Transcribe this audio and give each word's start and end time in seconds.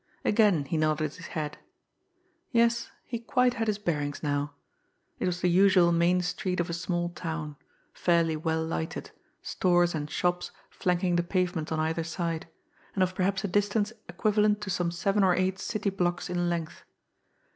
Again 0.25 0.65
he 0.65 0.77
nodded 0.77 1.13
his 1.13 1.27
head. 1.37 1.59
Yes, 2.51 2.89
he 3.05 3.19
quite 3.19 3.53
had 3.53 3.67
his 3.67 3.77
bearings 3.77 4.23
now. 4.23 4.55
It 5.19 5.27
was 5.27 5.41
the 5.41 5.47
usual 5.47 5.91
main 5.91 6.21
street 6.23 6.59
of 6.59 6.71
a 6.71 6.73
small 6.73 7.09
town 7.09 7.55
fairly 7.93 8.35
well 8.35 8.65
lighted, 8.65 9.11
stores 9.43 9.93
and 9.93 10.09
shops 10.09 10.49
flanking 10.71 11.17
the 11.17 11.21
pavements 11.23 11.71
on 11.71 11.79
either 11.79 12.03
side, 12.03 12.47
and 12.95 13.03
of 13.03 13.13
perhaps 13.13 13.43
a 13.43 13.47
distance 13.47 13.93
equivalent 14.09 14.59
to 14.61 14.71
some 14.71 14.89
seven 14.89 15.23
or 15.23 15.35
eight 15.35 15.59
city 15.59 15.91
blocks 15.91 16.31
in 16.31 16.49
length. 16.49 16.83